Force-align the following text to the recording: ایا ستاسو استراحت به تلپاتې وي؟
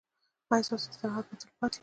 ایا 0.51 0.63
ستاسو 0.67 0.89
استراحت 0.93 1.25
به 1.29 1.35
تلپاتې 1.41 1.77
وي؟ 1.77 1.79